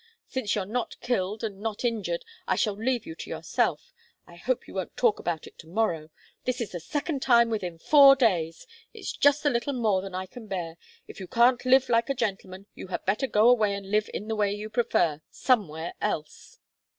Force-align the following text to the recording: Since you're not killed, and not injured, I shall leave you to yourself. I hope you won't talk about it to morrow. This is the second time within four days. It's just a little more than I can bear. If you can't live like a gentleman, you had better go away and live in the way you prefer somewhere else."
Since 0.27 0.55
you're 0.55 0.65
not 0.65 0.99
killed, 0.99 1.43
and 1.43 1.59
not 1.59 1.85
injured, 1.85 2.25
I 2.47 2.55
shall 2.55 2.73
leave 2.73 3.05
you 3.05 3.13
to 3.13 3.29
yourself. 3.29 3.93
I 4.25 4.35
hope 4.35 4.67
you 4.67 4.73
won't 4.73 4.97
talk 4.97 5.19
about 5.19 5.45
it 5.45 5.59
to 5.59 5.67
morrow. 5.67 6.09
This 6.43 6.59
is 6.59 6.71
the 6.71 6.79
second 6.79 7.21
time 7.21 7.51
within 7.51 7.77
four 7.77 8.15
days. 8.15 8.65
It's 8.95 9.11
just 9.11 9.45
a 9.45 9.49
little 9.51 9.73
more 9.73 10.01
than 10.01 10.15
I 10.15 10.25
can 10.25 10.47
bear. 10.47 10.77
If 11.07 11.19
you 11.19 11.27
can't 11.27 11.63
live 11.65 11.87
like 11.87 12.09
a 12.09 12.15
gentleman, 12.15 12.65
you 12.73 12.87
had 12.87 13.05
better 13.05 13.27
go 13.27 13.47
away 13.47 13.75
and 13.75 13.91
live 13.91 14.09
in 14.11 14.27
the 14.27 14.35
way 14.35 14.51
you 14.51 14.71
prefer 14.71 15.21
somewhere 15.29 15.93
else." 16.01 16.57